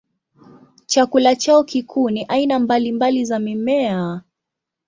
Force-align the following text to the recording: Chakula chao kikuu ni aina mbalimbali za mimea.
Chakula 0.85 1.35
chao 1.35 1.63
kikuu 1.63 2.09
ni 2.09 2.25
aina 2.25 2.59
mbalimbali 2.59 3.25
za 3.25 3.39
mimea. 3.39 4.21